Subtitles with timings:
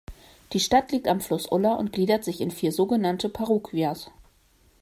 [0.53, 4.09] Die Stadt liegt am Fluss Ulla und gliedert sich in vier so genannte Parroquias.